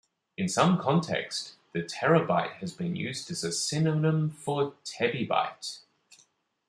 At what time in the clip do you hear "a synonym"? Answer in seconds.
3.43-4.31